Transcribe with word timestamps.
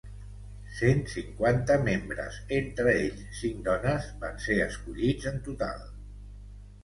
Cent 0.77 1.01
cinquanta 1.15 1.75
membres, 1.87 2.39
entre 2.61 2.95
ells 3.01 3.21
cinc 3.41 3.61
dones, 3.67 4.07
van 4.23 4.41
ser 4.49 4.57
escollits 4.65 5.29
en 5.33 5.37
total. 5.49 5.85